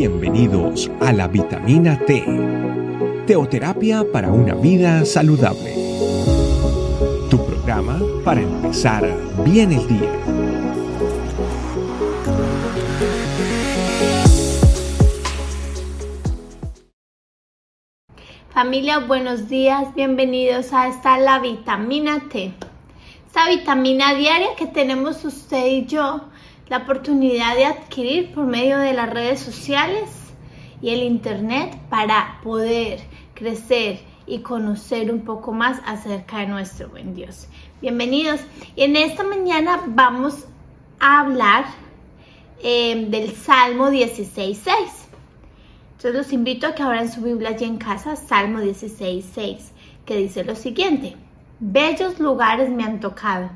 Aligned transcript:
Bienvenidos 0.00 0.90
a 1.02 1.12
la 1.12 1.28
vitamina 1.28 1.98
T, 2.06 2.24
teoterapia 3.26 4.02
para 4.10 4.32
una 4.32 4.54
vida 4.54 5.04
saludable. 5.04 5.74
Tu 7.28 7.36
programa 7.44 8.00
para 8.24 8.40
empezar 8.40 9.06
bien 9.44 9.72
el 9.72 9.86
día. 9.86 10.10
Familia, 18.54 19.00
buenos 19.00 19.50
días, 19.50 19.94
bienvenidos 19.94 20.72
a 20.72 20.88
esta 20.88 21.18
la 21.18 21.40
vitamina 21.40 22.26
T. 22.30 22.54
Esta 23.26 23.50
vitamina 23.50 24.14
diaria 24.14 24.56
que 24.56 24.66
tenemos 24.66 25.26
usted 25.26 25.66
y 25.66 25.84
yo 25.84 26.29
la 26.70 26.78
oportunidad 26.78 27.56
de 27.56 27.64
adquirir 27.66 28.32
por 28.32 28.46
medio 28.46 28.78
de 28.78 28.92
las 28.92 29.10
redes 29.10 29.40
sociales 29.40 30.08
y 30.80 30.90
el 30.90 31.02
Internet 31.02 31.76
para 31.90 32.38
poder 32.44 33.00
crecer 33.34 33.98
y 34.24 34.38
conocer 34.38 35.12
un 35.12 35.22
poco 35.22 35.52
más 35.52 35.80
acerca 35.84 36.38
de 36.38 36.46
nuestro 36.46 36.88
buen 36.88 37.12
Dios. 37.16 37.48
Bienvenidos. 37.82 38.40
Y 38.76 38.82
en 38.82 38.94
esta 38.94 39.24
mañana 39.24 39.82
vamos 39.88 40.46
a 41.00 41.20
hablar 41.20 41.64
eh, 42.62 43.06
del 43.08 43.34
Salmo 43.34 43.90
16.6. 43.90 44.56
Entonces 45.96 46.14
los 46.14 46.32
invito 46.32 46.68
a 46.68 46.74
que 46.76 46.84
abran 46.84 47.10
su 47.10 47.20
Biblia 47.20 47.48
allí 47.48 47.64
en 47.64 47.78
casa, 47.78 48.14
Salmo 48.14 48.60
16.6, 48.60 49.58
que 50.06 50.16
dice 50.16 50.44
lo 50.44 50.54
siguiente. 50.54 51.16
Bellos 51.60 52.18
lugares 52.18 52.70
me 52.70 52.84
han 52.84 53.00
tocado 53.00 53.50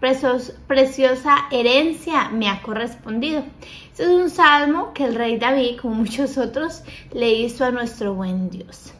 preciosa 0.00 1.46
herencia 1.50 2.28
me 2.30 2.48
ha 2.48 2.62
correspondido. 2.62 3.42
Este 3.90 4.04
es 4.04 4.08
un 4.08 4.30
salmo 4.30 4.92
que 4.94 5.04
el 5.04 5.14
rey 5.14 5.38
David, 5.38 5.80
como 5.80 5.96
muchos 5.96 6.38
otros, 6.38 6.82
le 7.12 7.32
hizo 7.32 7.64
a 7.64 7.70
nuestro 7.70 8.14
buen 8.14 8.50
Dios. 8.50 8.92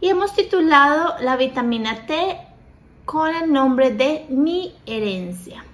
Y 0.00 0.08
hemos 0.08 0.34
titulado 0.34 1.14
la 1.20 1.36
vitamina 1.36 2.06
T 2.06 2.36
con 3.04 3.34
el 3.34 3.52
nombre 3.52 3.90
de 3.90 4.26
mi 4.28 4.74
herencia. 4.86 5.64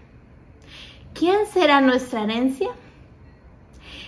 ¿Quién 1.13 1.47
será 1.53 1.81
nuestra 1.81 2.23
herencia? 2.23 2.69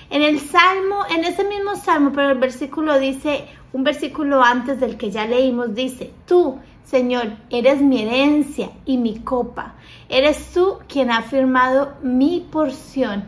En 0.08 0.22
el 0.22 0.38
salmo, 0.38 1.04
en 1.10 1.24
ese 1.24 1.42
mismo 1.44 1.74
salmo, 1.74 2.12
pero 2.14 2.30
el 2.30 2.38
versículo 2.38 2.98
dice, 3.00 3.46
un 3.72 3.82
versículo 3.82 4.42
antes 4.42 4.78
del 4.78 4.96
que 4.96 5.10
ya 5.10 5.26
leímos, 5.26 5.74
dice, 5.74 6.12
tú, 6.26 6.60
Señor, 6.86 7.36
eres 7.50 7.82
mi 7.82 8.02
herencia 8.02 8.70
y 8.84 8.96
mi 8.96 9.18
copa. 9.18 9.74
Eres 10.08 10.52
tú 10.52 10.78
quien 10.86 11.10
ha 11.10 11.22
firmado 11.22 11.96
mi 12.00 12.46
porción. 12.48 13.24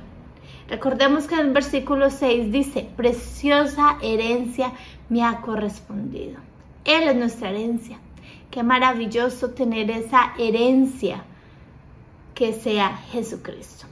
Recordemos 0.68 1.26
que 1.26 1.34
en 1.34 1.40
el 1.40 1.52
versículo 1.52 2.08
6 2.08 2.52
dice, 2.52 2.88
preciosa 2.96 3.98
herencia 4.00 4.74
me 5.08 5.24
ha 5.24 5.40
correspondido. 5.40 6.38
Él 6.84 7.08
es 7.08 7.16
nuestra 7.16 7.50
herencia. 7.50 7.98
Qué 8.48 8.62
maravilloso 8.62 9.50
tener 9.50 9.90
esa 9.90 10.34
herencia 10.38 11.24
que 12.36 12.52
sea 12.52 12.96
Jesucristo. 13.10 13.86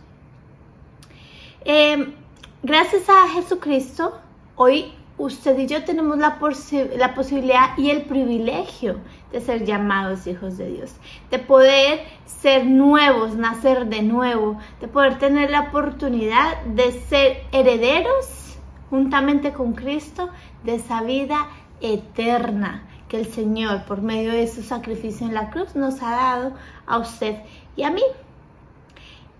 Em, 1.64 2.14
gracias 2.62 3.08
a 3.08 3.28
Jesucristo, 3.30 4.16
hoy 4.54 4.92
usted 5.18 5.58
y 5.58 5.66
yo 5.66 5.84
tenemos 5.84 6.18
la, 6.18 6.38
posibilidad 6.38 7.76
y 7.78 7.90
el 7.90 8.02
privilegio 8.02 9.00
de 9.32 9.40
ser 9.40 9.64
llamados 9.64 10.26
hijos 10.26 10.58
de 10.58 10.70
Dios, 10.70 10.94
de 11.30 11.38
poder 11.38 12.00
ser 12.26 12.66
nuevos, 12.66 13.34
nacer 13.34 13.86
de 13.86 14.02
nuevo, 14.02 14.58
de 14.80 14.88
poder 14.88 15.18
tener 15.18 15.50
la 15.50 15.62
oportunidad 15.62 16.62
de 16.64 16.92
ser 16.92 17.42
herederos 17.52 18.58
juntamente 18.90 19.52
con 19.52 19.72
Cristo 19.72 20.28
de 20.64 20.76
esa 20.76 21.02
vida 21.02 21.48
eterna 21.80 22.86
que 23.08 23.18
el 23.18 23.26
Señor 23.26 23.84
por 23.84 24.02
medio 24.02 24.32
de 24.32 24.48
su 24.48 24.62
sacrificio 24.62 25.26
en 25.26 25.34
la 25.34 25.50
cruz 25.50 25.74
nos 25.74 26.02
ha 26.02 26.10
dado 26.10 26.52
a 26.86 26.98
usted 26.98 27.36
y 27.76 27.84
a 27.84 27.90
mí. 27.90 28.02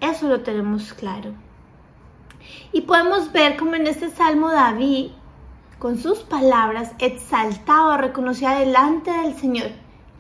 Eso 0.01 0.29
lo 0.29 0.43
tenemos 0.43 0.93
claro. 0.93 1.33
Y 2.73 2.83
podemos 2.83 3.33
ver 3.33 3.57
como 3.57 3.75
en 3.75 3.87
este 3.87 4.11
salmo 4.11 4.51
David 4.51 5.11
con 5.79 5.99
sus 5.99 6.21
palabras 6.21 6.93
exaltaba, 6.99 7.99
reconocía 7.99 8.53
delante 8.53 9.11
del 9.11 9.35
Señor 9.37 9.71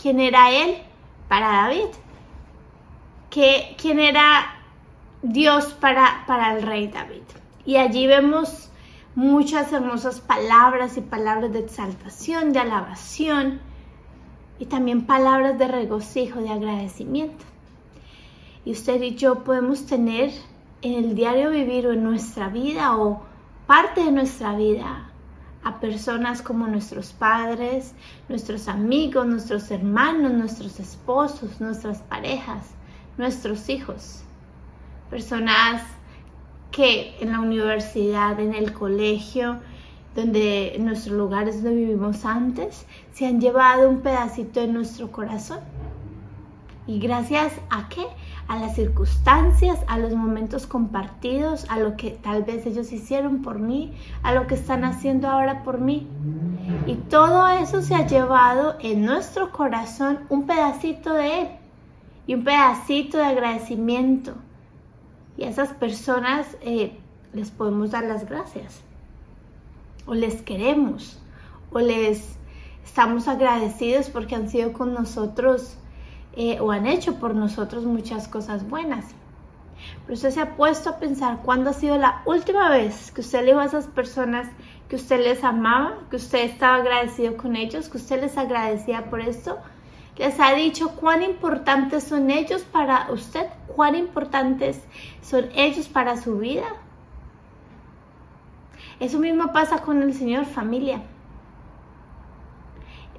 quién 0.00 0.21
era 0.21 0.50
Él 0.50 0.77
para 1.28 1.49
David, 1.49 1.89
que, 3.31 3.75
quién 3.81 3.99
era 3.99 4.55
Dios 5.22 5.67
para, 5.81 6.25
para 6.27 6.56
el 6.56 6.62
rey 6.62 6.89
David. 6.89 7.22
Y 7.65 7.77
allí 7.77 8.06
vemos 8.06 8.71
muchas 9.15 9.72
hermosas 9.72 10.21
palabras 10.21 10.97
y 10.99 11.00
palabras 11.00 11.53
de 11.53 11.61
exaltación, 11.61 12.53
de 12.53 12.61
alabación 12.61 13.61
y 14.59 14.67
también 14.67 15.06
palabras 15.06 15.59
de 15.59 15.69
regocijo, 15.69 16.41
de 16.41 16.50
agradecimiento. 16.50 17.44
Y 18.65 18.73
usted 18.73 19.00
y 19.03 19.15
yo 19.15 19.43
podemos 19.43 19.87
tener 19.87 20.33
en 20.83 20.93
el 20.93 21.15
diario 21.15 21.50
vivir 21.50 21.87
o 21.87 21.93
en 21.93 22.05
nuestra 22.05 22.49
vida 22.49 22.97
o 22.97 23.23
parte 23.67 24.05
de 24.05 24.12
nuestra 24.12 24.55
vida 24.55 25.11
a 25.66 25.81
personas 25.81 26.43
como 26.43 26.69
nuestros 26.69 27.12
padres, 27.12 27.93
nuestros 28.28 28.69
amigos, 28.69 29.27
nuestros 29.27 29.69
hermanos, 29.72 30.32
nuestros 30.32 30.78
esposos, 30.78 31.60
nuestras 31.60 32.03
parejas, 32.03 32.69
nuestros 33.19 33.69
hijos. 33.69 34.22
Personas 35.10 35.82
que 36.71 37.16
en 37.19 37.32
la 37.32 37.41
universidad, 37.41 38.38
en 38.38 38.55
el 38.55 38.72
colegio, 38.72 39.59
donde 40.15 40.76
en 40.76 40.84
nuestros 40.84 41.16
lugares 41.16 41.65
donde 41.65 41.81
vivimos 41.81 42.25
antes, 42.25 42.87
se 43.12 43.26
han 43.26 43.41
llevado 43.41 43.88
un 43.88 44.03
pedacito 44.03 44.60
de 44.60 44.69
nuestro 44.69 45.10
corazón. 45.10 45.59
¿Y 46.87 47.00
gracias 47.00 47.53
a 47.71 47.88
qué? 47.88 48.06
A 48.49 48.59
las 48.59 48.77
circunstancias, 48.77 49.79
a 49.89 49.99
los 49.99 50.15
momentos 50.15 50.67
compartidos, 50.67 51.67
a 51.69 51.79
lo 51.79 51.97
que 51.97 52.11
tal 52.11 52.45
vez 52.45 52.65
ellos 52.67 52.93
hicieron 52.93 53.43
por 53.43 53.59
mí, 53.59 53.93
a 54.23 54.34
lo 54.34 54.47
que 54.47 54.55
están 54.55 54.84
haciendo 54.84 55.29
ahora 55.29 55.65
por 55.65 55.81
mí. 55.81 56.07
Y 56.87 56.95
todo 56.95 57.49
eso 57.49 57.83
se 57.83 57.95
ha 57.95 58.06
llevado 58.06 58.77
en 58.81 59.05
nuestro 59.05 59.51
corazón 59.51 60.21
un 60.29 60.47
pedacito 60.47 61.12
de 61.12 61.41
Él 61.41 61.49
y 62.27 62.35
un 62.35 62.45
pedacito 62.45 63.19
de 63.19 63.25
agradecimiento. 63.25 64.35
Y 65.37 65.45
a 65.45 65.49
esas 65.49 65.71
personas 65.71 66.47
eh, 66.62 66.99
les 67.33 67.51
podemos 67.51 67.91
dar 67.91 68.05
las 68.05 68.29
gracias. 68.29 68.81
O 70.06 70.15
les 70.15 70.41
queremos. 70.43 71.21
O 71.73 71.81
les 71.81 72.37
estamos 72.85 73.29
agradecidos 73.29 74.09
porque 74.09 74.37
han 74.37 74.49
sido 74.49 74.73
con 74.73 74.95
nosotros 74.95 75.77
eh, 76.37 76.61
o 76.61 76.71
han 76.71 76.87
hecho 76.87 77.17
por 77.17 77.35
nosotros 77.35 77.85
muchas 77.85 78.29
cosas 78.29 78.69
buenas. 78.69 79.07
Pero 80.03 80.15
usted 80.15 80.31
se 80.31 80.41
ha 80.41 80.57
puesto 80.57 80.91
a 80.91 80.99
pensar 80.99 81.41
cuándo 81.43 81.71
ha 81.71 81.73
sido 81.73 81.99
la 81.99 82.23
última 82.27 82.71
vez 82.71 83.11
que 83.11 83.23
usted 83.23 83.41
le 83.41 83.47
dijo 83.47 83.61
a 83.61 83.65
esas 83.65 83.87
personas 83.87 84.49
que 84.89 84.97
usted 84.97 85.21
les 85.21 85.43
amaba, 85.43 85.99
que 86.11 86.17
usted 86.17 86.45
estaba 86.45 86.77
agradecido 86.77 87.37
con 87.37 87.57
ellos, 87.57 87.89
que 87.89 87.97
usted 87.97 88.21
les 88.21 88.37
agradecía 88.39 89.11
por 89.11 89.21
esto. 89.21 89.59
Les 90.17 90.39
ha 90.41 90.55
dicho 90.55 90.91
cuán 90.97 91.23
importantes 91.23 92.05
son 92.05 92.31
ellos 92.31 92.63
para 92.63 93.11
usted, 93.11 93.47
cuán 93.75 93.97
importantes 93.97 94.83
son 95.23 95.47
ellos 95.55 95.89
para 95.89 96.17
su 96.17 96.39
vida. 96.39 96.67
Eso 98.99 99.19
mismo 99.19 99.53
pasa 99.53 99.79
con 99.79 100.03
el 100.03 100.15
Señor 100.15 100.47
familia. 100.47 101.03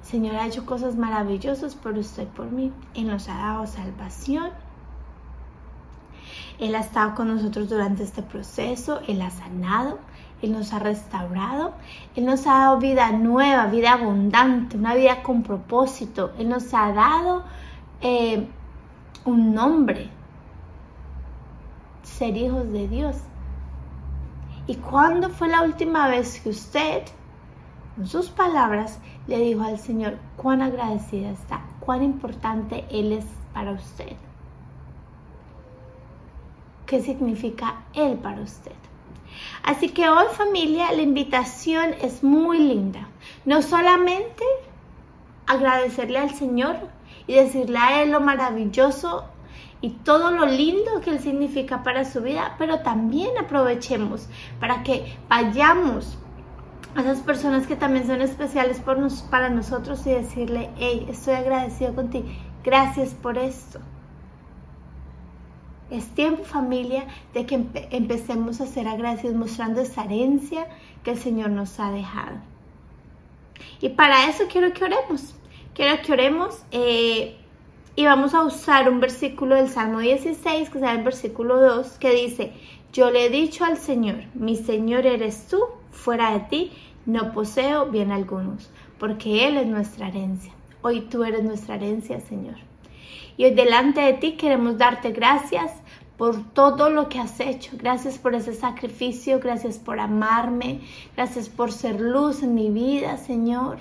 Señor 0.02 0.36
ha 0.36 0.46
hecho 0.46 0.64
cosas 0.64 0.96
maravillosas 0.96 1.74
por 1.74 1.96
usted 1.98 2.24
y 2.24 2.26
por 2.26 2.50
mí. 2.50 2.72
Él 2.94 3.08
nos 3.08 3.28
ha 3.28 3.36
dado 3.36 3.66
salvación. 3.66 4.50
Él 6.58 6.74
ha 6.74 6.80
estado 6.80 7.14
con 7.14 7.28
nosotros 7.28 7.68
durante 7.68 8.02
este 8.02 8.22
proceso. 8.22 9.00
Él 9.06 9.20
ha 9.22 9.30
sanado. 9.30 9.98
Él 10.42 10.52
nos 10.52 10.72
ha 10.72 10.78
restaurado. 10.78 11.72
Él 12.16 12.24
nos 12.24 12.46
ha 12.46 12.58
dado 12.58 12.78
vida 12.78 13.10
nueva, 13.12 13.66
vida 13.66 13.92
abundante, 13.92 14.76
una 14.76 14.94
vida 14.94 15.22
con 15.22 15.42
propósito. 15.42 16.32
Él 16.38 16.48
nos 16.48 16.72
ha 16.74 16.92
dado 16.92 17.44
eh, 18.00 18.48
un 19.24 19.54
nombre. 19.54 20.10
Ser 22.02 22.36
hijos 22.36 22.72
de 22.72 22.88
Dios. 22.88 23.16
¿Y 24.66 24.76
cuándo 24.76 25.30
fue 25.30 25.48
la 25.48 25.62
última 25.62 26.08
vez 26.08 26.40
que 26.40 26.50
usted 26.50 27.02
con 27.98 28.06
sus 28.06 28.28
palabras 28.28 29.00
le 29.26 29.40
dijo 29.40 29.62
al 29.62 29.80
Señor 29.80 30.18
cuán 30.36 30.62
agradecida 30.62 31.30
está, 31.30 31.62
cuán 31.80 32.04
importante 32.04 32.84
Él 32.90 33.12
es 33.12 33.24
para 33.52 33.72
usted. 33.72 34.12
¿Qué 36.86 37.02
significa 37.02 37.82
Él 37.94 38.16
para 38.18 38.40
usted? 38.40 38.70
Así 39.64 39.88
que 39.88 40.08
hoy 40.08 40.26
familia, 40.30 40.92
la 40.92 41.02
invitación 41.02 41.92
es 42.00 42.22
muy 42.22 42.60
linda. 42.60 43.08
No 43.44 43.62
solamente 43.62 44.44
agradecerle 45.48 46.20
al 46.20 46.30
Señor 46.30 46.76
y 47.26 47.34
decirle 47.34 47.78
a 47.78 48.00
Él 48.04 48.12
lo 48.12 48.20
maravilloso 48.20 49.24
y 49.80 49.90
todo 49.90 50.30
lo 50.30 50.46
lindo 50.46 51.00
que 51.00 51.10
Él 51.10 51.18
significa 51.18 51.82
para 51.82 52.04
su 52.04 52.22
vida, 52.22 52.54
pero 52.58 52.78
también 52.78 53.36
aprovechemos 53.38 54.28
para 54.60 54.84
que 54.84 55.18
vayamos 55.28 56.16
a 56.94 57.00
esas 57.00 57.20
personas 57.20 57.66
que 57.66 57.76
también 57.76 58.06
son 58.06 58.20
especiales 58.22 58.80
por 58.80 58.98
nos, 58.98 59.22
para 59.22 59.50
nosotros 59.50 60.06
y 60.06 60.10
decirle, 60.10 60.70
hey, 60.78 61.06
estoy 61.08 61.34
agradecido 61.34 61.94
contigo, 61.94 62.28
gracias 62.64 63.14
por 63.14 63.38
esto. 63.38 63.80
Es 65.90 66.06
tiempo 66.08 66.44
familia 66.44 67.06
de 67.32 67.46
que 67.46 67.66
empecemos 67.90 68.60
a 68.60 68.66
ser 68.66 68.88
agradecidos 68.88 69.36
mostrando 69.36 69.80
esa 69.80 70.04
herencia 70.04 70.66
que 71.02 71.12
el 71.12 71.18
Señor 71.18 71.50
nos 71.50 71.80
ha 71.80 71.90
dejado. 71.90 72.36
Y 73.80 73.90
para 73.90 74.28
eso 74.28 74.44
quiero 74.50 74.72
que 74.72 74.84
oremos. 74.84 75.34
Quiero 75.74 76.02
que 76.02 76.12
oremos 76.12 76.62
eh, 76.72 77.36
y 77.94 78.04
vamos 78.04 78.34
a 78.34 78.42
usar 78.42 78.88
un 78.88 79.00
versículo 79.00 79.54
del 79.54 79.68
Salmo 79.68 80.00
16, 80.00 80.70
que 80.70 80.78
es 80.78 80.84
el 80.84 81.02
versículo 81.02 81.58
2, 81.58 81.98
que 81.98 82.10
dice, 82.10 82.52
yo 82.98 83.12
le 83.12 83.26
he 83.26 83.30
dicho 83.30 83.64
al 83.64 83.76
Señor, 83.78 84.24
mi 84.34 84.56
Señor 84.56 85.06
eres 85.06 85.46
tú, 85.46 85.60
fuera 85.92 86.32
de 86.32 86.40
ti 86.40 86.72
no 87.06 87.32
poseo 87.32 87.86
bien 87.86 88.10
algunos, 88.10 88.70
porque 88.98 89.46
Él 89.46 89.56
es 89.56 89.68
nuestra 89.68 90.08
herencia. 90.08 90.52
Hoy 90.82 91.02
tú 91.02 91.22
eres 91.22 91.44
nuestra 91.44 91.76
herencia, 91.76 92.18
Señor. 92.18 92.56
Y 93.36 93.44
hoy 93.44 93.54
delante 93.54 94.00
de 94.00 94.14
ti 94.14 94.32
queremos 94.32 94.78
darte 94.78 95.12
gracias 95.12 95.70
por 96.16 96.42
todo 96.52 96.90
lo 96.90 97.08
que 97.08 97.20
has 97.20 97.38
hecho. 97.38 97.76
Gracias 97.78 98.18
por 98.18 98.34
ese 98.34 98.52
sacrificio, 98.52 99.38
gracias 99.38 99.78
por 99.78 100.00
amarme, 100.00 100.80
gracias 101.14 101.48
por 101.48 101.70
ser 101.70 102.00
luz 102.00 102.42
en 102.42 102.56
mi 102.56 102.68
vida, 102.68 103.16
Señor. 103.16 103.78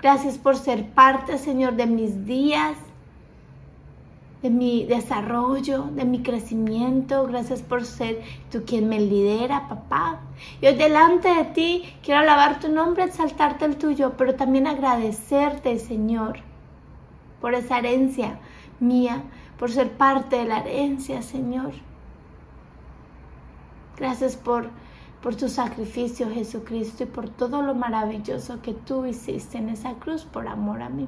Gracias 0.00 0.36
por 0.36 0.56
ser 0.56 0.88
parte, 0.90 1.38
Señor, 1.38 1.74
de 1.74 1.86
mis 1.86 2.26
días, 2.26 2.76
de 4.42 4.50
mi 4.50 4.84
desarrollo, 4.84 5.84
de 5.92 6.04
mi 6.04 6.22
crecimiento. 6.22 7.26
Gracias 7.26 7.62
por 7.62 7.84
ser 7.84 8.20
tú 8.50 8.64
quien 8.66 8.88
me 8.88 9.00
lidera, 9.00 9.68
papá. 9.68 10.20
Y 10.60 10.66
hoy 10.66 10.74
delante 10.74 11.32
de 11.32 11.44
ti 11.44 11.94
quiero 12.02 12.20
alabar 12.20 12.58
tu 12.58 12.68
nombre, 12.68 13.04
exaltarte 13.04 13.64
el 13.64 13.76
tuyo, 13.76 14.14
pero 14.18 14.34
también 14.34 14.66
agradecerte, 14.66 15.78
Señor, 15.78 16.40
por 17.40 17.54
esa 17.54 17.78
herencia 17.78 18.40
mía, 18.80 19.22
por 19.58 19.70
ser 19.70 19.92
parte 19.92 20.36
de 20.36 20.44
la 20.44 20.58
herencia, 20.58 21.22
Señor. 21.22 21.72
Gracias 23.96 24.36
por, 24.36 24.70
por 25.22 25.36
tu 25.36 25.48
sacrificio, 25.48 26.28
Jesucristo, 26.30 27.04
y 27.04 27.06
por 27.06 27.28
todo 27.28 27.62
lo 27.62 27.74
maravilloso 27.74 28.60
que 28.60 28.74
tú 28.74 29.06
hiciste 29.06 29.58
en 29.58 29.68
esa 29.68 29.94
cruz 29.94 30.24
por 30.24 30.48
amor 30.48 30.82
a 30.82 30.88
mí. 30.88 31.06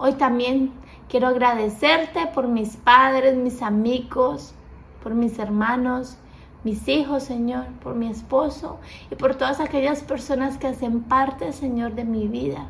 Hoy 0.00 0.12
también 0.12 0.70
quiero 1.08 1.26
agradecerte 1.26 2.28
por 2.32 2.46
mis 2.46 2.76
padres, 2.76 3.36
mis 3.36 3.62
amigos, 3.62 4.54
por 5.02 5.12
mis 5.14 5.40
hermanos, 5.40 6.16
mis 6.62 6.86
hijos, 6.86 7.24
Señor, 7.24 7.66
por 7.82 7.96
mi 7.96 8.06
esposo 8.06 8.78
y 9.10 9.16
por 9.16 9.34
todas 9.34 9.58
aquellas 9.58 10.02
personas 10.02 10.56
que 10.56 10.68
hacen 10.68 11.02
parte, 11.02 11.52
Señor, 11.52 11.96
de 11.96 12.04
mi 12.04 12.28
vida. 12.28 12.68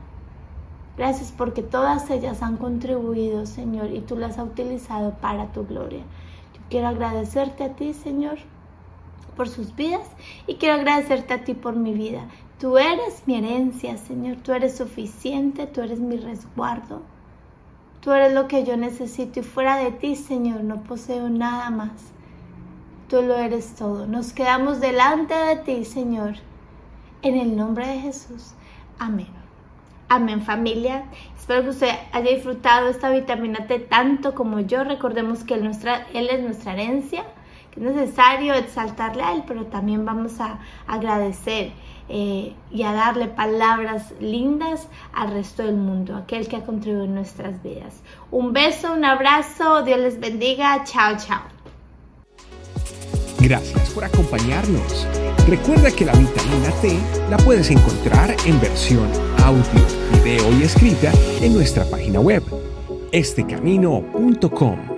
Gracias 0.96 1.30
porque 1.36 1.62
todas 1.62 2.08
ellas 2.08 2.42
han 2.42 2.56
contribuido, 2.56 3.44
Señor, 3.44 3.90
y 3.92 4.00
tú 4.00 4.16
las 4.16 4.38
has 4.38 4.46
utilizado 4.46 5.12
para 5.20 5.52
tu 5.52 5.66
gloria. 5.66 6.04
Yo 6.54 6.60
quiero 6.70 6.88
agradecerte 6.88 7.64
a 7.64 7.74
ti, 7.74 7.92
Señor, 7.92 8.38
por 9.36 9.50
sus 9.50 9.76
vidas 9.76 10.08
y 10.46 10.54
quiero 10.54 10.76
agradecerte 10.76 11.34
a 11.34 11.44
ti 11.44 11.52
por 11.52 11.76
mi 11.76 11.92
vida. 11.92 12.22
Tú 12.58 12.78
eres 12.78 13.22
mi 13.26 13.36
herencia, 13.36 13.98
Señor. 13.98 14.38
Tú 14.38 14.52
eres 14.52 14.78
suficiente, 14.78 15.66
tú 15.66 15.82
eres 15.82 16.00
mi 16.00 16.16
resguardo. 16.16 17.02
Tú 18.00 18.12
eres 18.12 18.32
lo 18.32 18.46
que 18.46 18.64
yo 18.64 18.76
necesito 18.76 19.40
y 19.40 19.42
fuera 19.42 19.76
de 19.76 19.90
ti, 19.90 20.14
Señor, 20.14 20.62
no 20.62 20.82
poseo 20.82 21.28
nada 21.28 21.70
más. 21.70 21.90
Tú 23.08 23.22
lo 23.22 23.36
eres 23.36 23.74
todo. 23.74 24.06
Nos 24.06 24.32
quedamos 24.32 24.80
delante 24.80 25.34
de 25.34 25.56
ti, 25.56 25.84
Señor, 25.84 26.34
en 27.22 27.36
el 27.36 27.56
nombre 27.56 27.86
de 27.86 28.00
Jesús. 28.00 28.52
Amén. 28.98 29.38
Amén 30.10 30.42
familia. 30.42 31.04
Espero 31.36 31.62
que 31.64 31.70
usted 31.70 31.90
haya 32.12 32.34
disfrutado 32.34 32.88
esta 32.88 33.10
vitamina 33.10 33.66
T 33.66 33.78
tanto 33.78 34.34
como 34.34 34.60
yo. 34.60 34.84
Recordemos 34.84 35.44
que 35.44 35.54
él, 35.54 35.64
nuestra, 35.64 36.06
él 36.14 36.28
es 36.30 36.40
nuestra 36.42 36.72
herencia, 36.72 37.24
es 37.86 37.94
necesario 37.94 38.54
exaltarle 38.54 39.22
a 39.22 39.32
Él, 39.32 39.44
pero 39.46 39.66
también 39.66 40.04
vamos 40.04 40.40
a 40.40 40.58
agradecer 40.86 41.72
eh, 42.08 42.54
y 42.70 42.82
a 42.82 42.92
darle 42.92 43.28
palabras 43.28 44.12
lindas 44.20 44.88
al 45.12 45.30
resto 45.30 45.62
del 45.62 45.76
mundo, 45.76 46.16
aquel 46.16 46.48
que 46.48 46.56
ha 46.56 46.64
contribuido 46.64 47.04
en 47.04 47.14
nuestras 47.14 47.62
vidas. 47.62 48.02
Un 48.30 48.52
beso, 48.52 48.92
un 48.92 49.04
abrazo, 49.04 49.82
Dios 49.82 49.98
les 49.98 50.18
bendiga. 50.18 50.82
Chao, 50.84 51.16
chao. 51.18 51.42
Gracias 53.40 53.90
por 53.90 54.04
acompañarnos. 54.04 55.06
Recuerda 55.46 55.90
que 55.90 56.04
la 56.04 56.12
vitamina 56.12 56.70
T 56.82 56.98
la 57.30 57.36
puedes 57.38 57.70
encontrar 57.70 58.34
en 58.44 58.60
versión 58.60 59.08
audio, 59.44 59.62
video 60.12 60.52
y 60.58 60.64
escrita 60.64 61.12
en 61.40 61.54
nuestra 61.54 61.84
página 61.84 62.20
web, 62.20 62.42
estecamino.com. 63.12 64.97